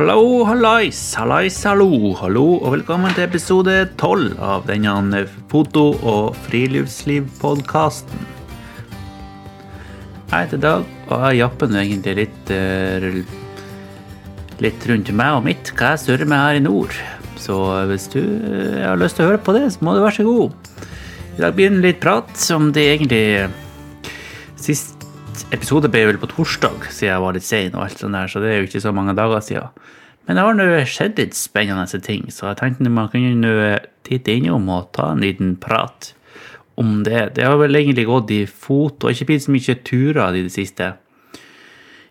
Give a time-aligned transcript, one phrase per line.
[0.00, 8.22] Hallo, hallais, hallais, hallo, hallo, og velkommen til episode 12 av denne foto- og friluftslivpodkasten.
[10.30, 13.20] Jeg heter Dag, og jeg japper nå egentlig litt, eh,
[14.64, 16.96] litt rundt meg og mitt, hva jeg surrer med her i nord.
[17.36, 17.60] Så
[17.92, 20.24] hvis du eh, har lyst til å høre på det, så må du være så
[20.24, 20.56] god.
[21.36, 23.50] I dag blir det litt prat om det egentlig
[24.56, 24.99] Sist
[25.54, 28.42] episode ble vel på torsdag, siden jeg var litt sein, og alt sånt der, så
[28.42, 29.82] det er jo ikke så mange dager siden.
[30.26, 34.68] Men det har nå skjedd litt spennende ting, så jeg tenkte man kunne titte innom
[34.70, 36.12] og ta en liten prat
[36.80, 37.32] om det.
[37.36, 40.54] Det har vel egentlig gått i fot, og ikke blitt så mye turer i det
[40.54, 40.92] siste.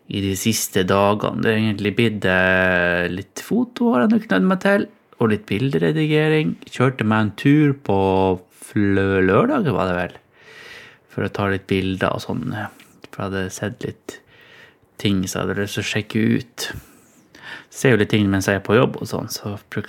[0.09, 1.43] I de siste dagene.
[1.43, 5.45] Det har egentlig blitt eh, litt foto, har jeg nok nødt meg til, og litt
[5.49, 6.57] bilderedigering.
[6.67, 7.99] Kjørte meg en tur på
[8.75, 10.19] lørdag, var det vel,
[11.09, 12.53] for å ta litt bilder og sånn.
[13.19, 14.13] For jeg hadde sett litt
[14.99, 16.67] ting som jeg hadde lyst til å sjekke ut.
[17.67, 19.87] Ser jo litt ting mens jeg er på jobb og sånn, så jeg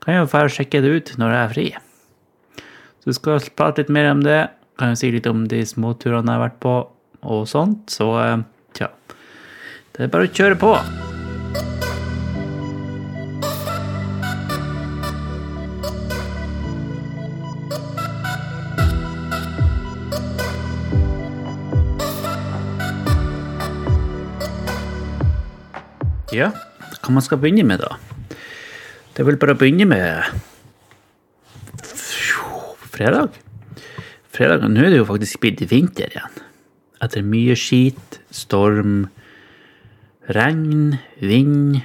[0.00, 1.66] kan jeg jo få sjekke det ut når jeg er fri.
[3.00, 4.40] Så vi skal prate litt mer om det.
[4.76, 6.74] Kan jo si litt om de småturene jeg har vært på
[7.20, 7.88] og sånt.
[7.92, 8.36] Så eh,
[8.76, 8.92] tja.
[9.96, 10.74] Det er bare å kjøre på.
[26.30, 26.52] Ja,
[27.02, 27.96] hva man skal begynne med, da?
[29.10, 30.22] Det er vel bare å begynne med
[32.94, 33.34] fredag.
[34.30, 36.38] Fredag, Nå er det jo faktisk blitt vinter igjen.
[37.02, 39.08] Etter mye skit, storm,
[40.30, 41.80] regn, vind,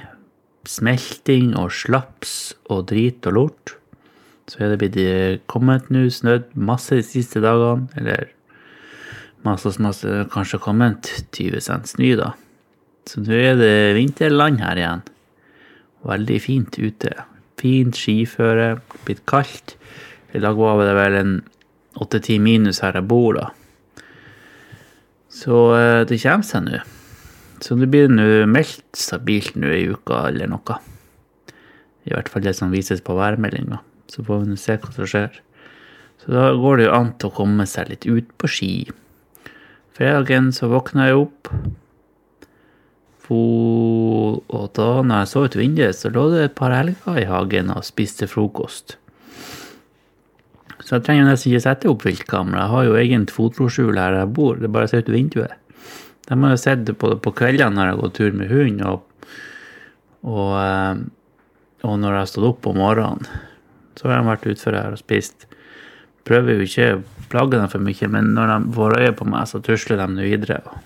[0.68, 3.74] smelting og slaps og drit og lort,
[4.46, 7.90] så er det blitt eh, kommet nå snødd masse de siste dagene.
[7.98, 8.28] Eller
[9.42, 12.34] masse, masse, kanskje kommet 20 cent snø, da.
[13.06, 15.04] Så nå er det vinterland her igjen.
[16.06, 17.12] Veldig fint ute.
[17.60, 19.76] Fint skiføre, blitt kaldt.
[20.34, 21.36] I dag var det vel en
[22.02, 23.46] åtte-ti minus her jeg bor, da.
[25.32, 26.82] Så eh, det kommer seg nå.
[27.62, 30.76] Så det blir nå meldt stabilt nå i uka eller noe.
[32.06, 33.80] I hvert fall det som vises på værmeldinga.
[34.12, 35.40] Så får vi nå se hva som skjer.
[36.22, 38.70] Så da går det jo an til å komme seg litt ut på ski.
[39.96, 41.50] Fredagen så våkna jeg opp.
[43.26, 47.26] Fo- Og da når jeg så ut vinduet, så lå det et par elger i
[47.28, 48.96] hagen og spiste frokost.
[50.86, 52.62] Så jeg trenger nesten ikke sette opp viltkamera.
[52.66, 54.58] Jeg har jo eget fotroskjul her jeg bor.
[54.60, 55.56] Det er bare å se ut vinduet.
[56.28, 59.34] De har jo sett på, på kveldene når jeg har gått tur med hund, og,
[60.26, 61.02] og, eh,
[61.86, 63.26] og når jeg har stått opp om morgenen.
[63.96, 65.46] Så har de vært utfor her og spist.
[66.26, 69.46] Prøver jo ikke å plage dem for mye, men når de får øye på meg,
[69.50, 70.60] så tusler de videre.
[70.66, 70.82] Og,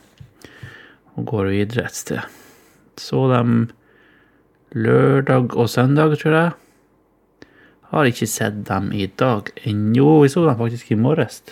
[1.20, 2.41] og går videre et sted.
[3.00, 3.70] Så dem
[4.76, 6.53] lørdag og søndag, tror jeg.
[7.91, 10.22] Har ikke sett dem i dag ennå.
[10.22, 11.42] Vi så dem faktisk i morges.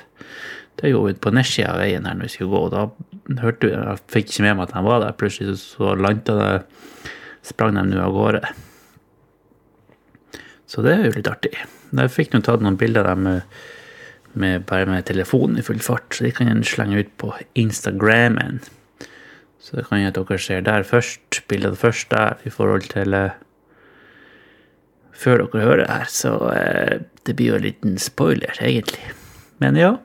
[0.78, 2.60] Det gjorde vi på nedsida av veien her når vi skulle gå.
[2.68, 5.16] og Da hørte vi, jeg fikk ikke med meg at de var der.
[5.18, 6.52] Plutselig så landa det
[7.48, 8.42] Sprang de nå av gårde.
[10.68, 11.54] Så det er jo litt artig.
[11.96, 13.60] Jeg fikk nå tatt noen bilder av dem med,
[14.34, 18.60] med, bare med telefonen i full fart, så de kan jeg slenge ut på Instagrammen.
[19.58, 21.42] Så det kan jo at dere ser der først.
[21.50, 23.36] Bildet først der i forhold til eh,
[25.18, 29.10] Før dere hører det her, så eh, det blir jo en liten spoiler, egentlig.
[29.58, 29.96] Men ja.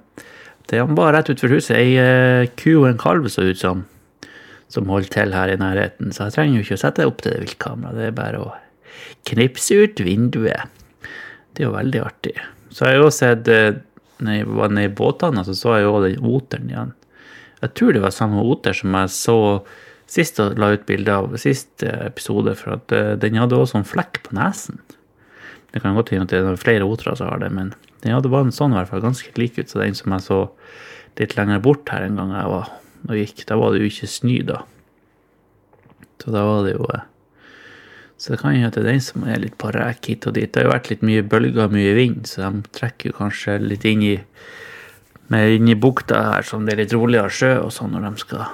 [0.72, 1.76] Det var rett utenfor huset.
[1.78, 3.84] Ei eh, ku og en kalv så ut som,
[4.74, 6.10] som holdt til her i nærheten.
[6.16, 8.00] Så jeg trenger jo ikke å sette opp til det viltkameraet.
[8.00, 8.50] Det er bare å
[9.30, 10.82] knipse ut vinduet.
[11.54, 12.34] Det er jo veldig artig.
[12.74, 13.50] Så jeg har jo sett
[14.24, 16.94] Når jeg var nede i båtene, så så jeg jo den oteren igjen.
[17.64, 19.38] Jeg tror det var samme oter som jeg så
[20.14, 23.80] sist og la ut bilde av sist eh, episode, for at eh, den hadde også
[23.80, 24.82] en flekk på nesen.
[25.74, 27.72] Det kan godt hende at det er flere otere som har det, men
[28.04, 30.26] den hadde bare en sånn i hvert fall, ganske lik ut som den som jeg
[30.28, 30.40] så
[31.20, 32.70] litt lenger bort her en gang jeg var
[33.08, 33.46] og gikk.
[33.50, 34.62] Da var det jo ikke snø, da.
[36.24, 37.08] Så da var det jo eh,
[38.18, 40.52] Så det kan jo hende den som er litt på rek hit og dit.
[40.52, 43.84] Det har jo vært litt mye bølger, mye vind, så de trekker jo kanskje litt
[43.90, 44.14] inn i
[45.34, 48.46] med i bukta her, som det er litt roligere sjø og sånn når de skal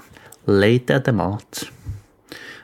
[0.50, 1.66] lete etter mat.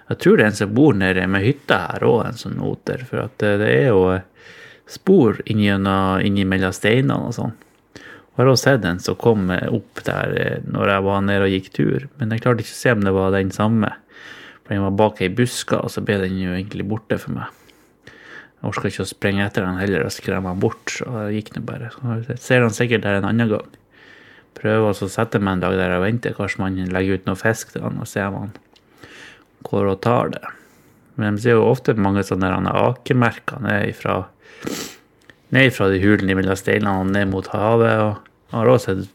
[0.06, 3.02] Jeg tror det er en som bor nede med hytta her òg, en sånn oter,
[3.10, 4.02] for at det er jo
[4.90, 7.54] spor inni, inni mellom steinene og sånn.
[8.36, 10.34] Og jeg har også sett en som kom opp der
[10.68, 13.14] når jeg var nede og gikk tur, men jeg klarte ikke å se om det
[13.16, 13.94] var den samme.
[14.66, 17.64] For den var bak ei buska, og så ble den jo egentlig borte for meg.
[18.10, 21.56] Jeg orka ikke å sprenge etter den heller og skremme den bort, så jeg gikk
[21.56, 21.92] nå bare.
[21.96, 23.74] Så ser han sikkert der en annen gang.
[24.56, 26.36] Prøver å sette meg en dag der jeg venter.
[26.38, 28.54] Kanskje man legger ut noe fisk til han og ser om han
[29.66, 30.44] går og tar det.
[31.20, 34.22] Men de ser jo ofte mange sånne akemerker ned fra,
[35.56, 38.02] ned fra de hulene mellom steinene og ned mot havet.
[38.04, 39.12] Og jeg har også sett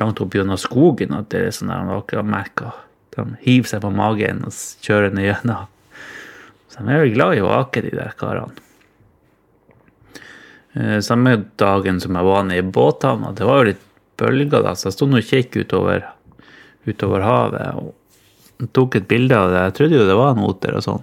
[0.00, 2.74] langt opp gjennom skogen at det er sånne akemerker.
[3.14, 5.70] De hiver seg på magen og kjører ned gjennom.
[6.70, 8.62] Så de er jo glad i å ake, de der karene.
[10.74, 13.84] Eh, samme dagen som jeg var nede i båthavna, det var jo litt
[14.20, 16.06] bølger, da, så jeg sto og kikk utover,
[16.88, 19.64] utover havet og tok et bilde av det.
[19.66, 21.02] Jeg trodde jo det var en oter og sånn.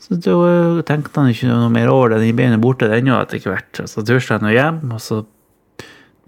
[0.00, 2.22] Så da tenkte han ikke noe mer over det.
[2.24, 3.82] Den ble borte ennå etter hvert.
[3.90, 5.20] Så tusla jeg nå hjem, og så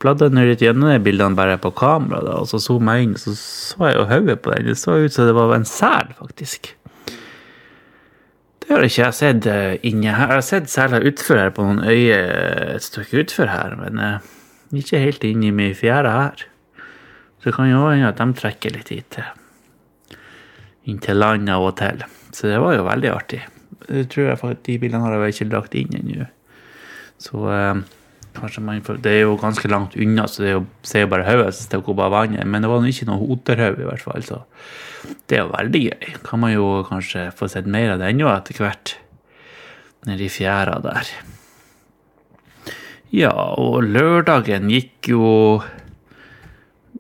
[0.03, 3.17] bladde jeg litt gjennom de bildene bare på kamera, da, og så zooma jeg inn,
[3.21, 4.69] så så jeg jo hodet på den.
[4.69, 6.73] Det så ut som det var en sel, faktisk.
[8.63, 10.31] Det har ikke jeg sett eh, inni her.
[10.31, 14.31] Jeg har sett seler utfor her på noen øyer et stykke utfor her, men eh,
[14.81, 16.45] ikke helt inne i min fjære her.
[17.41, 19.19] Så det kan jo hende at de trekker litt hit
[20.89, 22.05] inn til land av og til.
[22.35, 23.43] Så det var jo veldig artig.
[23.87, 26.27] Det tror jeg faktisk, De bildene har jeg ikke lagt inn ennå.
[27.23, 27.83] Så eh,
[28.35, 31.13] kanskje man får, Det er jo ganske langt unna, så det er jo, ser jo
[31.13, 32.47] bare hodet det opp av vannet.
[32.47, 34.23] Men det var nå ikke noe oterhode, i hvert fall.
[34.27, 34.43] så
[35.29, 36.11] det er jo veldig gøy.
[36.23, 38.97] Kan man jo kanskje få sett mer av det ennå etter hvert.
[40.07, 41.11] Nedi fjæra der.
[43.13, 45.27] Ja, og lørdagen gikk jo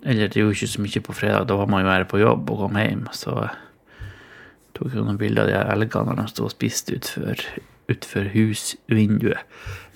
[0.04, 2.50] Eller det gjorde ikke så mye på fredag, da var man jo her på jobb
[2.50, 3.04] og kom hjem.
[3.14, 3.36] Så
[4.74, 7.44] tok jeg noen bilder av de elgene når de sto og spiste utfor,
[7.92, 9.46] utfor husvinduet.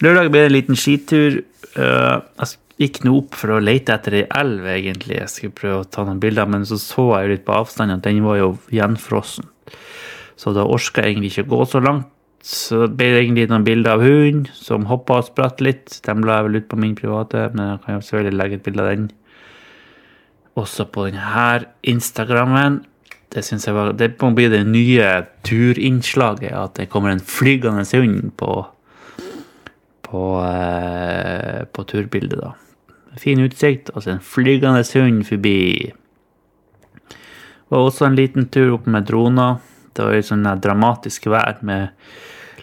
[0.04, 1.40] Lørdag ble en liten skitur.
[1.74, 5.19] Jeg gikk nå opp for å lete etter ei elv, egentlig.
[5.19, 7.96] Jeg skulle prøve å ta noen bilder, men så så jeg jo litt på avstand
[7.96, 9.50] at den var jo gjenfrossen.
[10.38, 12.12] Så da orka jeg egentlig ikke å gå så langt.
[12.46, 15.98] Så det egentlig noen bilder av hunden som hoppa og spratt litt.
[16.06, 18.66] Den la jeg vel ut på min private, men jeg kan jo selvfølgelig legge et
[18.69, 19.08] bilde av den
[20.56, 21.56] også på denne
[21.90, 22.78] Instagrammen.
[23.34, 25.08] Det syns jeg var, det må bli det nye
[25.44, 28.52] turinnslaget, at det kommer en flygende hund på,
[30.06, 32.54] på, eh, på turbildet, da
[33.20, 35.93] fin utsikt, og så en flygende hund forbi.
[37.70, 39.58] Og også en liten tur opp med droner.
[39.96, 41.88] Det var jo sånn dramatisk vær med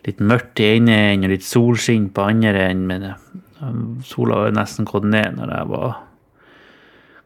[0.08, 2.88] litt mørkt i ene enden og litt solskinn på andre enden.
[2.90, 3.76] Men eh,
[4.08, 5.94] sola var nesten gått ned når jeg var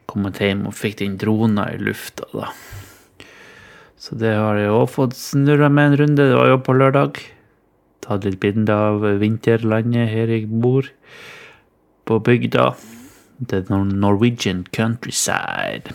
[0.08, 2.52] kommet hjem og fikk den drona i lufta, da.
[3.98, 6.28] Så det har jeg òg fått snurra med en runde.
[6.30, 7.18] Det var jo på lørdag.
[8.06, 10.86] Tatt litt bilde av vinterlandet her jeg bor,
[12.08, 12.70] på bygda.
[13.38, 15.92] The Norwegian countryside.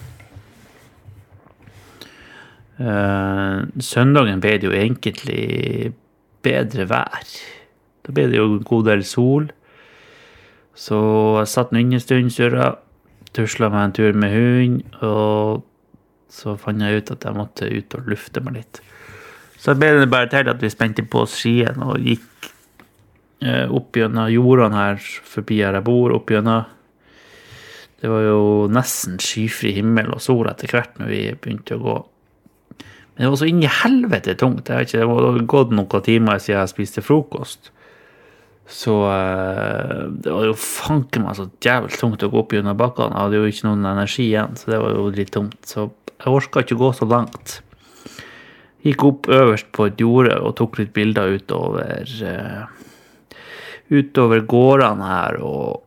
[2.82, 5.92] Uh, søndagen ble det jo egentlig
[6.44, 7.34] bedre vær.
[8.02, 9.50] Da ble det jo en god del sol.
[10.74, 10.98] Så
[11.40, 12.72] jeg satt nå inne en stund, surra.
[13.36, 14.80] Tusla meg en tur med hund.
[15.04, 15.62] Og
[16.32, 18.82] så fant jeg ut at jeg måtte ut og lufte meg litt.
[19.62, 22.48] Så ble det bare til at vi spente på oss skiene og gikk
[23.46, 26.16] uh, opp gjennom jordene her forbi her jeg bor.
[26.16, 26.64] opp gjennom
[28.02, 31.98] det var jo nesten skyfri himmel og sol etter hvert når vi begynte å gå.
[33.14, 34.64] Men det var så inn helvete tungt.
[34.66, 37.72] Det, ikke, det var gått noen timer siden jeg spiste frokost.
[38.72, 43.12] Så uh, det var jo fanken meg så jævlig tungt å gå opp gjennom bakkene.
[43.12, 45.60] Jeg hadde jo ikke noen energi igjen, så det var jo litt tungt.
[45.68, 47.58] Så jeg orka ikke å gå så langt.
[48.82, 52.64] Gikk opp øverst på et jorde og tok litt bilder utover uh,
[53.92, 55.82] utover gårdene her og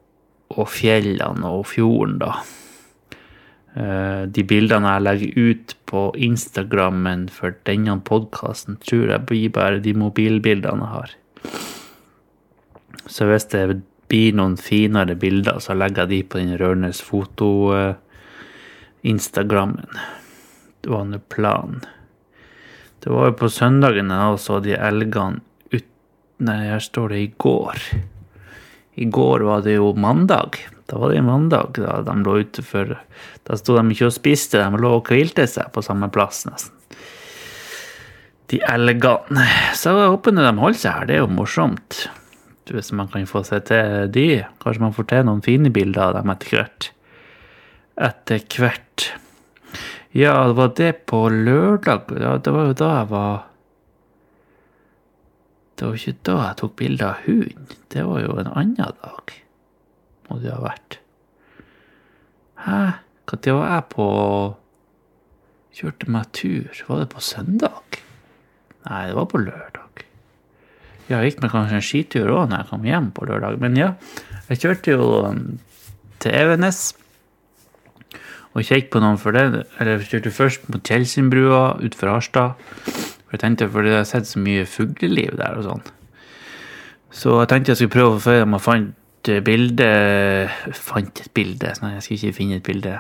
[0.54, 2.38] og fjellene og fjorden, da.
[3.76, 9.80] Eh, de bildene jeg legger ut på Instagrammen for denne podkasten, tror jeg blir bare
[9.84, 11.10] de mobilbildene jeg har.
[13.12, 13.64] Så hvis det
[14.08, 19.92] blir noen finere bilder, så legger jeg de på den Rørnes foto-instagrammen.
[20.82, 21.82] Det var nå planen.
[23.04, 25.40] Det var jo på søndagen jeg også de elgene
[25.74, 25.88] ut...
[26.48, 27.78] Nei, her står det i går.
[28.96, 30.75] I går var det jo mandag.
[30.86, 32.98] Da var det mandag da de lå ute for
[33.48, 36.74] Da sto de ikke og spiste, de lå og hvilte seg på samme plass, nesten.
[38.54, 39.46] De elgene.
[39.74, 42.06] Så jeg håper de holder seg her, det er jo morsomt.
[42.70, 44.28] Hvis man kan få se til de.
[44.62, 46.90] Kanskje man får til noen fine bilder av dem etter hvert.
[48.08, 49.10] Etter hvert.
[50.16, 52.14] Ja, det var det på lørdag.
[52.14, 53.44] Det var jo da jeg var
[55.76, 57.82] det var ikke da jeg tok bilde av hunden.
[57.92, 59.34] Det var jo en annen dag.
[60.30, 61.00] Må det ha vært.
[62.66, 62.80] Hæ?
[63.26, 64.06] Når var jeg på
[65.76, 66.84] Kjørte meg tur.
[66.88, 67.98] Var det på søndag?
[68.88, 70.06] Nei, det var på lørdag.
[71.10, 73.58] Jeg gikk med kanskje en skitur òg når jeg kom hjem på lørdag.
[73.60, 73.90] Men ja,
[74.48, 75.42] jeg kjørte jo um,
[76.24, 76.80] til Evenes
[78.56, 79.66] og kjekk på noen for det.
[79.76, 82.56] Eller jeg kjørte først mot Tjeldsundbrua utenfor Harstad.
[82.88, 85.84] For jeg tenkte, for jeg har sett så mye fugleliv der og sånn.
[87.12, 88.96] Så jeg tenkte jeg skulle prøve å få om jeg fant
[89.46, 89.90] bilde
[90.74, 91.74] Fant et bilde?
[91.82, 92.98] Nei, jeg skulle ikke finne et bilde.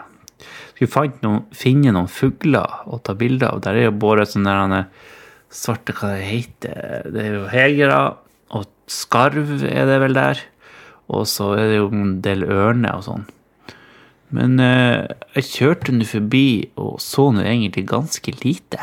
[0.75, 3.61] Jeg skulle noen, finne noen fugler å ta bilde av.
[3.63, 4.85] Der er jo bare sånne
[5.55, 8.01] svarte Hva det heter Det er jo hegere,
[8.55, 10.41] og skarv er det vel der.
[11.13, 13.25] Og så er det jo en del ørner og sånn.
[14.35, 15.05] Men eh,
[15.37, 16.47] jeg kjørte nå forbi
[16.81, 18.81] og så nå egentlig ganske lite.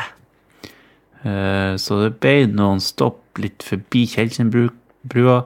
[1.23, 5.43] Eh, så det ble noen stopp litt forbi Tjeldsenbrua.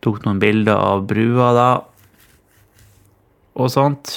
[0.00, 1.70] Tok noen bilder av brua da,
[3.60, 4.14] og sånt.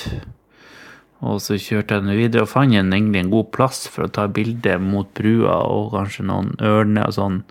[1.24, 4.28] Og så kjørte jeg den videre og fant egentlig en god plass for å ta
[4.32, 7.42] bilde mot brua og kanskje noen ørner og sånn.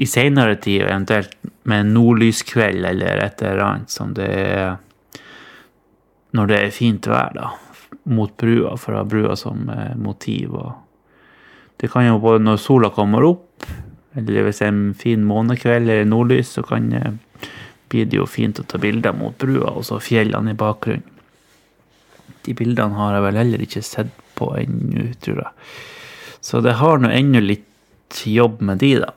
[0.00, 1.36] I seinere tid eventuelt
[1.68, 4.74] med en nordlyskveld eller et eller annet som det er
[6.32, 7.50] når det er fint vær, da.
[8.08, 10.54] Mot brua, for å ha brua som eh, motiv.
[10.56, 10.72] Og
[11.80, 13.66] det kan jo både når sola kommer opp,
[14.16, 16.88] eller hvis det er en fin månekveld eller nordlys, så kan
[17.92, 21.08] det bli det jo fint å ta bilder mot brua, og så fjellene i bakgrunnen.
[22.42, 25.52] De bildene har jeg vel heller ikke sett på ennå, tror jeg.
[26.42, 29.12] Så det har nå ennå litt jobb med de, da.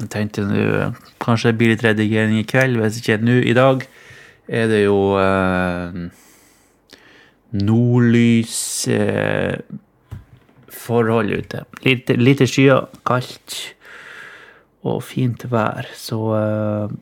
[0.00, 0.64] Jeg tenkte nå
[1.22, 3.86] Kanskje det blir litt redigering i kveld, hvis ikke nå i dag
[4.46, 5.96] er det jo eh,
[7.56, 8.58] nordlys
[8.92, 9.56] eh,
[10.86, 11.64] ute.
[11.82, 13.56] Lite, lite skyer, kaldt
[14.86, 15.88] og fint vær.
[15.98, 16.94] Så eh,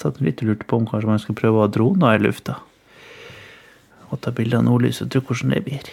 [0.00, 2.58] satt litt og lurte på om kanskje man skulle prøve å ha droner i lufta.
[4.10, 5.92] Og ta bilde av nordlyset og tro hvordan det blir.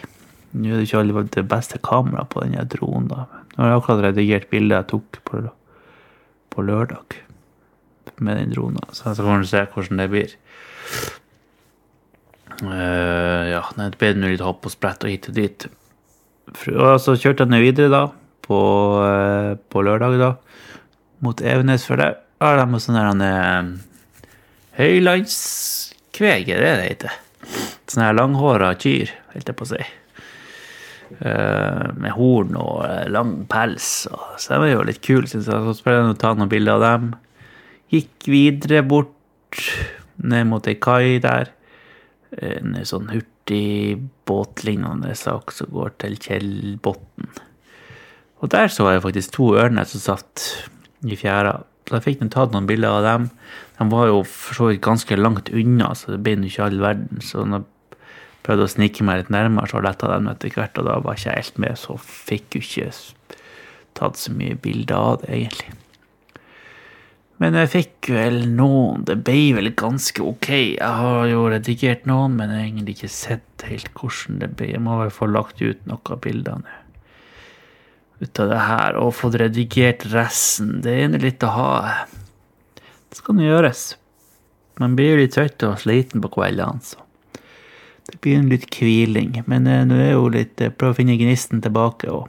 [0.56, 3.10] Nå er det ikke alle det beste kameraet på denne dronen.
[3.12, 3.26] da.
[3.54, 5.42] Nå har jeg akkurat redigert bildet jeg tok på,
[6.50, 7.20] på lørdag
[8.20, 8.84] med den dronen.
[8.92, 10.38] Så jeg skal se hvordan det blir.
[12.60, 15.68] Uh, ja, det ble nå litt hopp og sprett og hit og dit.
[16.74, 18.02] Og så kjørte jeg ned videre da,
[18.44, 18.60] på,
[19.00, 20.34] uh, på lørdag, da,
[21.24, 23.70] mot Evenes, for der har de sånn uh,
[24.80, 27.14] høylandskveg, er det det heter?
[27.90, 29.82] Sånne her langhåra kyr, holdt jeg på å si.
[31.20, 32.76] Uh, med horn og
[33.12, 34.08] lang pels.
[34.14, 35.76] Og, så de er jo litt kule, syns jeg.
[35.76, 37.04] Så prøvde jeg å ta noen bilder av dem.
[37.90, 39.58] Gikk videre bort
[40.22, 41.46] ned mot ei kai der.
[42.38, 47.30] En sånn hurtigbåtlignende sak som går til Kjellbotn.
[48.40, 50.34] Og der så jeg faktisk to ørner som satt
[51.04, 51.54] i fjæra.
[51.88, 53.24] Så jeg fikk tatt noen bilder av dem.
[53.80, 57.22] De var jo for så vidt ganske langt unna, så det ble ikke all verden.
[57.24, 58.00] Så når jeg
[58.46, 61.30] prøvde å snike meg litt nærmere, så letta dem etter hvert, og da var ikke
[61.30, 62.90] jeg helt med, så fikk jo ikke
[64.00, 65.78] tatt så mye bilder av det, egentlig.
[67.40, 69.06] Men jeg fikk vel noen.
[69.08, 70.50] Det ble vel ganske ok.
[70.52, 74.74] Jeg har jo redigert noen, men jeg har egentlig ikke sett helt hvordan det ble.
[74.74, 76.80] Jeg må vel få lagt ut noen av bildene
[78.20, 80.80] ut av det her, og fått redigert resten.
[80.84, 81.70] Det er litt å ha.
[83.10, 83.84] Det skal nå gjøres.
[84.80, 87.02] Man blir jo litt trøtt og sliten på kveldene, så
[88.10, 89.42] det blir en litt hviling.
[89.50, 92.10] Men eh, nå er jo litt eh, Prøv å finne gnisten tilbake.
[92.10, 92.28] og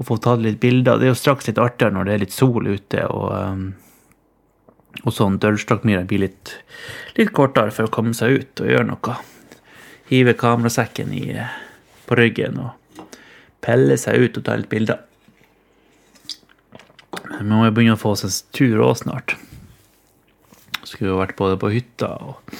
[0.00, 0.96] og få tatt litt bilder.
[0.96, 3.66] Det er jo straks litt artigere når det er litt sol ute, og, um,
[5.04, 6.54] og sånn dørstokkmyra blir litt,
[7.18, 9.18] litt, kortere for å komme seg ut og gjøre noe.
[10.08, 11.26] Hive kamerasekken i,
[12.08, 13.04] på ryggen og
[13.60, 15.04] pelle seg ut og ta litt bilder.
[17.40, 19.32] Men hun må jo begynne å få seg tur òg snart.
[20.84, 22.54] Skulle jo vært både på hytta og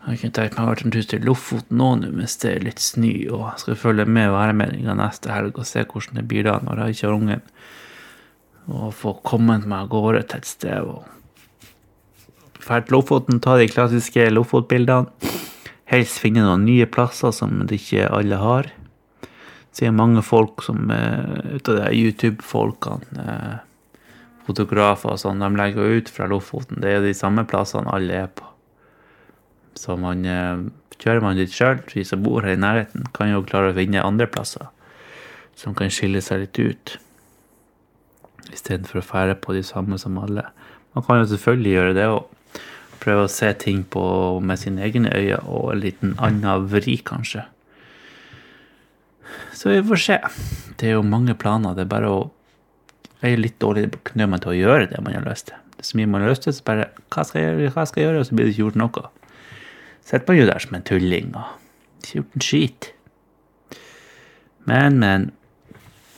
[0.00, 2.80] jeg kunne tenkt meg å vært en tur til Lofoten nå mens det er litt
[2.80, 6.80] snø, og skal følge med værmeldinga neste helg og se hvordan det blir da når
[6.82, 7.44] jeg ikke har ungen.
[8.70, 11.04] Og få kommet meg av gårde til et sted og
[12.58, 15.12] dra til Lofoten, ta de klassiske Lofotbildene.
[15.90, 18.72] Helst finne noen nye plasser som det ikke alle har.
[19.70, 23.58] Så det er mange folk som er ut av de YouTube-folkene, eh,
[24.48, 26.80] fotografer og sånn, de legger ut fra Lofoten.
[26.82, 28.48] Det er de samme plassene alle er på.
[29.78, 30.64] Så man, eh,
[30.98, 34.02] kjører man litt sjøl, vi som bor her i nærheten, kan jo klare å finne
[34.02, 34.68] andre plasser
[35.54, 36.96] som kan skille seg litt ut.
[38.50, 40.48] Istedenfor å fære på de samme som alle.
[40.94, 42.24] Man kan jo selvfølgelig gjøre det òg.
[43.00, 44.02] Prøve å se ting på
[44.44, 47.46] med sine egne øyne og en liten annen vri, kanskje.
[49.56, 50.18] Så vi får se.
[50.80, 51.76] Det er jo mange planer.
[51.76, 52.20] Det er bare å
[53.20, 55.58] er litt dårlig på knø til å gjøre det man har lyst til.
[55.76, 57.72] Det er så mye man har lyst til, så bare Hva skal jeg gjøre?
[57.74, 58.22] Hva skal jeg gjøre?
[58.22, 59.08] Og så blir det ikke gjort noe
[60.10, 62.90] sitter man jo der som en tulling og ikke gjort en skit.
[64.70, 65.30] Men, men.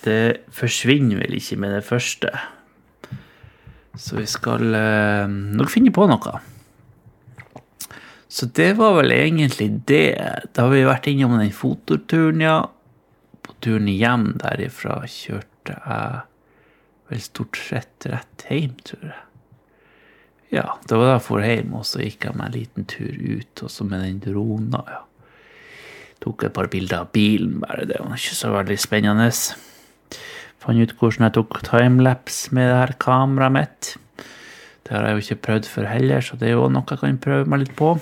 [0.03, 2.31] Det forsvinner vel ikke med det første.
[3.95, 6.33] Så vi skal eh, nok finne på noe.
[8.27, 10.17] Så det var vel egentlig det.
[10.51, 12.57] Da har vi vært innom den fototuren, ja.
[13.63, 16.23] Turen hjem derifra kjørte jeg
[17.13, 19.21] vel stort sett rett hjem, tror jeg.
[20.53, 23.15] Ja, det var da jeg for hjem, og så gikk jeg meg en liten tur
[23.15, 25.03] ut, og så med den drona, ja.
[26.23, 27.87] Tok et par bilder av bilen, bare.
[27.89, 29.31] Det var ikke så veldig spennende.
[30.63, 33.89] Fant ut hvordan jeg tok timelapse med det her kameraet mitt.
[34.87, 37.19] Det har jeg jo ikke prøvd før heller, så det er jo noe jeg kan
[37.23, 37.97] prøve meg litt på.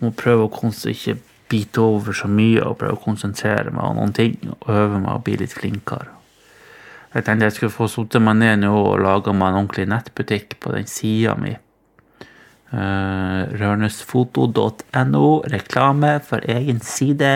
[0.00, 1.20] Må prøve å ikke
[1.50, 4.36] bite over så mye og prøve å konsentrere meg om noen ting.
[4.60, 6.16] Og øve meg å bli litt flinkere.
[7.10, 10.60] Jeg tenkte jeg skulle få satt meg ned nå og laga meg en ordentlig nettbutikk
[10.62, 11.56] på den sida mi.
[12.70, 15.26] Uh, Rørnesfoto.no.
[15.50, 17.34] Reklame for egen side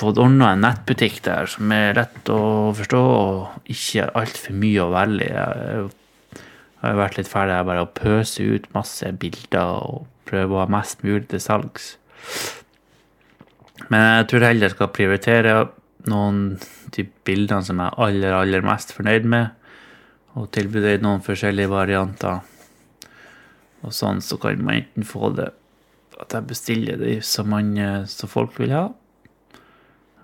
[0.00, 4.92] fått ordna en nettbutikk der som er lett å forstå og ikke altfor mye å
[4.94, 5.88] velge i.
[6.80, 10.62] Jeg har vært litt ferdig her bare å pøse ut masse bilder og prøve å
[10.62, 11.94] ha mest mulig til salgs.
[13.90, 15.54] Men jeg tror heller jeg skal prioritere
[16.10, 16.44] noen
[16.94, 19.50] de bildene som jeg er aller, aller mest fornøyd med,
[20.38, 22.40] og tilby det i noen forskjellige varianter.
[23.84, 25.50] Og sånn så kan man enten få det
[26.20, 27.72] at jeg bestiller det som, man,
[28.10, 28.90] som folk vil ha,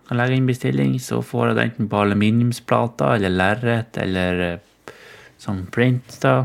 [0.07, 4.93] kan legge inn bestilling, så får jeg det enten på aluminiumsplater eller lerret eller eh,
[5.43, 6.45] som print, da.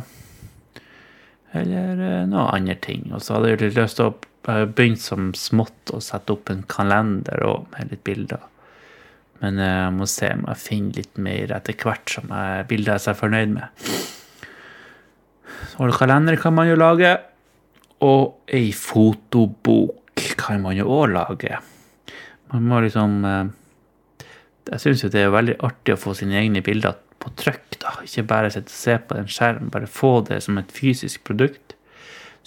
[1.57, 3.09] Eller noen noe andre ting.
[3.11, 4.15] Og så hadde jeg lyst til å
[4.45, 8.47] begynne som smått og sette opp en kalender og med litt bilder.
[9.41, 12.97] Men eh, jeg må se om jeg finner litt mer etter hvert som jeg bilder
[12.97, 13.85] jeg er fornøyd med.
[15.73, 17.17] Så kalender kan man jo lage.
[18.01, 21.59] Og ei fotobok kan man jo òg lage.
[22.51, 23.45] Man må liksom eh,
[24.71, 27.95] Jeg syns jo det er veldig artig å få sine egne bilder på trykk, da.
[28.05, 31.75] Ikke bare sitte og se på en skjerm, bare få det som et fysisk produkt.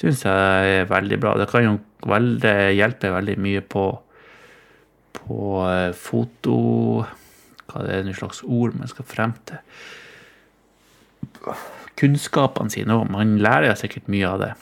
[0.00, 1.36] Syns jeg er veldig bra.
[1.38, 1.76] Det kan jo
[2.10, 3.86] veldig, hjelpe veldig mye på
[5.14, 5.36] på
[5.70, 6.56] eh, foto
[7.70, 9.60] Hva det er det slags ord man skal frem til?
[11.98, 13.08] Kunnskapene sine òg.
[13.12, 14.52] Man lærer jo sikkert mye av det.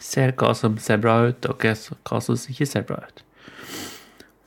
[0.00, 3.22] Ser hva som ser bra ut, og hva som ikke ser bra ut.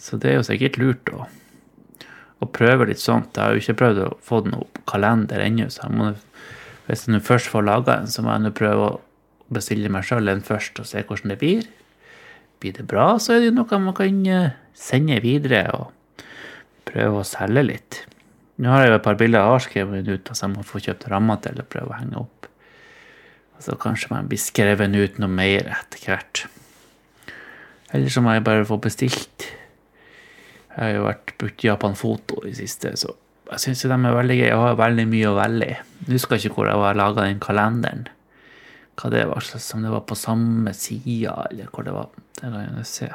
[0.02, 1.26] Så det er jo sikkert lurt å,
[2.44, 3.36] å prøve litt sånt.
[3.36, 6.12] Jeg har jo ikke prøvd å få noen kalender ennå, så må,
[6.88, 9.02] hvis jeg først får laga en, så må jeg nå prøve å
[9.54, 11.68] bestille meg sjøl en først og se hvordan det blir.
[12.64, 16.26] Blir det bra, så er det jo noe man kan eh, sende videre og
[16.88, 18.04] prøve å selge litt.
[18.62, 20.82] Nå har jeg jo et par bilder jeg har skrevet ut, så jeg må få
[20.84, 22.50] kjøpt rammer til å prøve å henge opp.
[23.64, 26.44] Så kanskje man blir skrevet ut noe mer etter hvert.
[27.94, 29.48] Eller så må jeg bare få bestilt
[30.74, 33.14] jeg har jo vært brukt Japan Foto i siste, så
[33.52, 34.48] jeg syns de er veldig gøy.
[34.48, 35.76] Jeg har veldig mye å velge i.
[36.10, 38.08] Husker ikke hvor jeg har laga den kalenderen.
[38.98, 42.10] Hva det var, om det var på samme sida, eller hvor det var.
[42.40, 43.10] Det kan jeg se.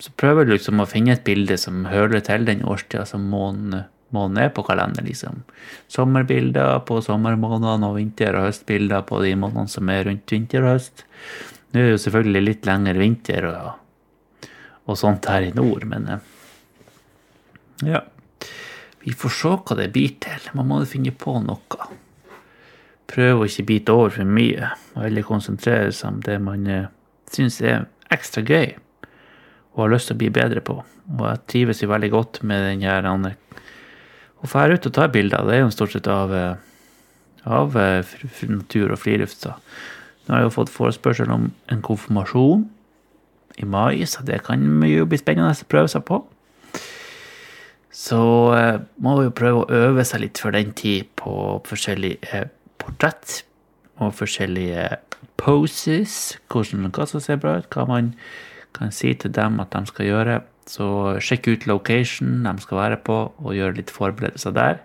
[0.00, 3.82] Så prøver du liksom å finne et bilde som hører til den årstida som månen,
[4.40, 5.06] er på kalenderen.
[5.06, 5.42] liksom.
[5.92, 10.78] Sommerbilder på sommermånedene og vinter- og høstbilder på de månedene som er rundt vinter og
[10.78, 11.04] høst.
[11.70, 13.44] Nå er det jo selvfølgelig litt lengre vinter.
[13.44, 13.76] og
[14.90, 16.28] og sånt her i nord, men eh,
[17.90, 18.04] ja.
[19.00, 20.50] Vi får se hva det blir til.
[20.52, 21.86] Man må finne på noe.
[23.10, 26.90] Prøve å ikke bite over for mye, og heller konsentrere seg om det man eh,
[27.32, 28.74] syns er ekstra gøy
[29.70, 30.76] og har lyst til å bli bedre på.
[31.16, 35.46] Og jeg trives jo veldig godt med den her Å dra ut og ta bilder,
[35.46, 36.56] det er jo stort sett av, eh,
[37.44, 37.74] av
[38.48, 39.46] natur og friluft.
[39.46, 42.68] Nå har jeg jo fått forespørsel om en konfirmasjon
[43.60, 46.22] i mai, så det kan jo bli spennende å prøve seg på.
[48.00, 48.20] Så
[48.56, 51.32] eh, må vi jo prøve å øve seg litt for den tid på
[51.68, 52.46] forskjellige eh,
[52.80, 53.42] portrett
[54.00, 54.86] og forskjellige
[55.40, 56.38] poses.
[56.52, 58.14] Hvordan hva som ser bra ut, hva man
[58.76, 60.40] kan si til dem at de skal gjøre.
[60.70, 60.86] Så
[61.24, 64.82] sjekk ut location de skal være på, og gjøre litt forberedelser der.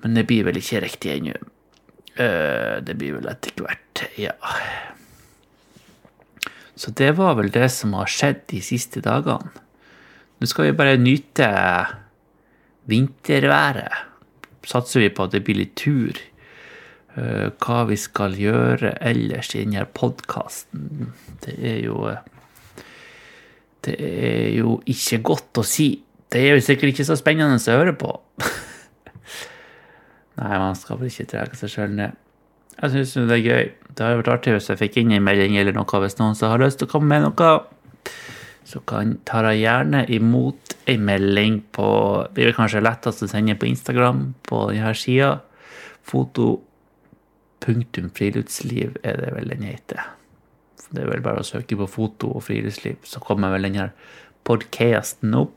[0.00, 1.34] Men det blir vel ikke riktig ennå.
[2.20, 4.34] Uh, det blir vel etter hvert, ja.
[6.78, 9.50] Så det var vel det som har skjedd de siste dagene.
[10.40, 11.48] Nå skal vi bare nyte
[12.88, 14.06] vinterværet.
[14.66, 16.16] Satser vi på at det blir litt tur.
[17.18, 21.10] Eh, hva vi skal gjøre ellers i denne podkasten,
[21.44, 22.16] det er jo
[23.80, 26.02] Det er jo ikke godt å si.
[26.28, 28.10] Det er jo sikkert ikke så spennende å høre på.
[30.36, 32.18] Nei, man skal vel ikke trekke seg sjøl ned.
[32.80, 33.66] Jeg syns det er gøy.
[33.90, 36.50] Det hadde vært artig hvis jeg fikk inn en melding eller noe hvis noen som
[36.52, 37.50] har lyst til å komme med noe.
[38.64, 41.88] Så kan, tar jeg gjerne imot en melding på
[42.30, 45.30] Det blir kanskje lettest å sende på Instagram på denne sida.
[46.06, 50.00] Foto.friluftsliv er det vel den heter.
[50.90, 53.86] Det er vel bare å søke på foto og friluftsliv, så kommer vel denne
[54.48, 55.56] podcasten opp.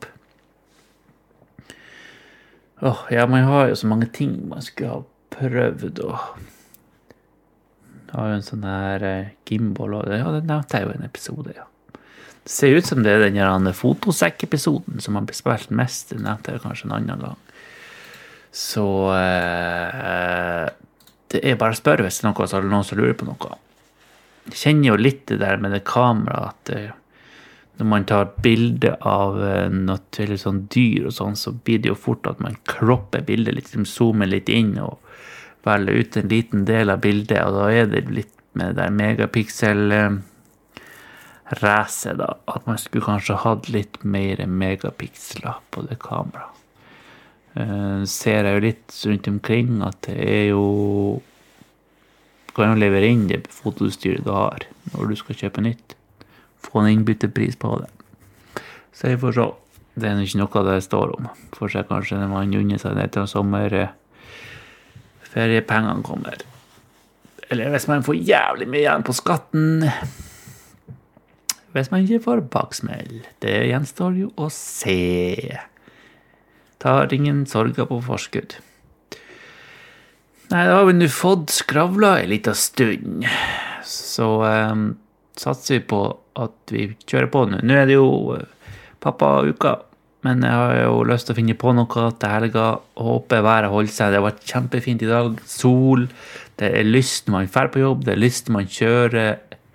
[2.84, 5.02] Åh, ja, man har jo så mange ting man skulle ha
[5.34, 6.53] prøvd Jeg
[8.14, 11.06] har jo en sånn her eh, gimbal og Ja, det nevnte jeg jo i en
[11.08, 11.66] episode, ja.
[12.44, 16.10] Det ser ut som det er den her fotosekk-episoden som har spilt mest.
[16.12, 17.38] Det nevnte jeg kanskje en annen gang.
[18.54, 20.66] Så eh,
[21.32, 23.16] Det er bare å spørre hvis det er noe, så er det noen som lurer
[23.16, 23.56] på noe.
[24.50, 26.92] Jeg kjenner jo litt det der med det kameraet at eh,
[27.80, 29.40] når man tar bilde av
[29.72, 33.56] noe noe sånn dyr og sånn, så blir det jo fort at man kropper bildet
[33.56, 35.00] litt, liksom zoomer litt inn og
[35.64, 38.94] velger ut en liten del av bildet, og da er det litt med det der
[38.94, 40.18] megapiksel eh,
[42.18, 42.30] da.
[42.46, 46.50] At man skulle kanskje hatt litt mer megapiksler på det kameraet.
[47.54, 51.20] Uh, ser jeg jo litt rundt omkring at det er jo
[52.54, 55.94] kan jo levere inn det fotostyret du har, når du skal kjøpe nytt.
[56.62, 57.90] Få en innbyttepris på det.
[58.94, 59.46] Så jeg får se.
[59.94, 61.28] Det er ikke noe det står om.
[61.54, 63.26] Får se kanskje når man unner seg det til
[65.34, 66.36] sommerferiepengene kommer.
[67.50, 69.90] Eller hvis man får jævlig mye igjen på skatten
[71.74, 73.24] hvis man ikke får baksmell.
[73.42, 75.58] Det gjenstår jo å se.
[76.78, 78.54] Tar ingen sorger på forskudd.
[80.52, 83.26] Nei, da har vi nå fått skravla ei lita stund,
[83.82, 84.84] så um,
[85.34, 86.00] satser vi på
[86.38, 87.58] at vi kjører på nå.
[87.66, 88.70] Nå er det jo uh,
[89.02, 89.80] pappauka,
[90.24, 92.68] men jeg har jo lyst til å finne på noe til helga.
[92.96, 94.12] Håper været holder seg.
[94.12, 95.42] Det har vært kjempefint i dag.
[95.48, 96.06] Sol.
[96.56, 99.30] Det er lyst når man drar på jobb, det er lyst når man kjører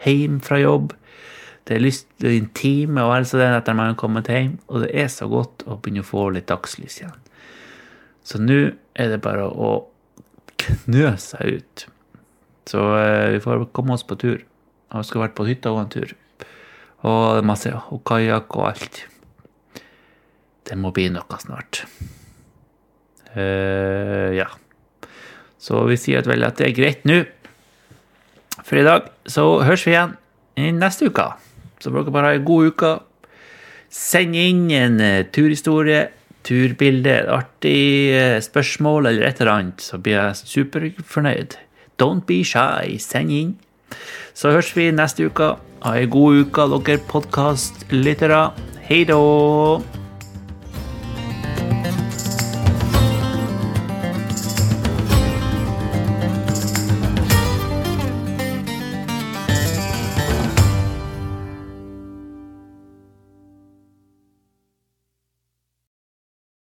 [0.05, 0.93] hjem fra jobb.
[1.67, 4.89] Det er lyst til intime og altså det etter man har kommet hjem, og det
[4.97, 7.19] er så godt å begynne å få litt dagslys igjen.
[8.25, 8.59] Så nå
[8.95, 9.73] er det bare å
[10.63, 11.85] knø seg ut.
[12.69, 14.41] Så eh, vi får komme oss på tur.
[14.89, 16.15] Jeg skulle vært på hytta og en tur.
[17.05, 19.03] Og masse, og kajakk og alt.
[20.69, 21.83] Det må bli noe snart.
[23.33, 24.47] Uh, ja.
[25.59, 27.23] Så vi sier vel at det er greit nå.
[28.61, 30.15] For i dag så høres vi igjen
[30.59, 31.25] i neste uke.
[31.81, 32.93] Så får dere bare ha ei god uke.
[33.89, 36.05] Send inn en uh, turhistorie,
[36.45, 37.79] turbilde, et artig
[38.13, 41.57] uh, spørsmål eller et eller annet, så blir jeg superfornøyd.
[41.99, 42.99] Don't be shy.
[43.01, 43.55] Send inn.
[44.37, 45.55] Så høres vi neste uke.
[45.83, 48.43] Ha ei god uke, dere podkastlyttere.
[48.89, 49.98] Hei da!